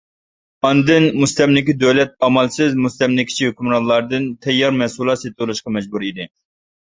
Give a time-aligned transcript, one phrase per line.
[0.67, 6.29] ئاندىن مۇستەملىكە دۆلەت ئامالسىز مۇستەملىكىچى ھۆكۈمرانلاردىن تەييار مەھسۇلات سېتىۋېلىشقا مەجبۇر ئىدى.